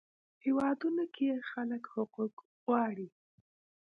[0.43, 3.07] هیوادونو کې خلک حقوق غواړي.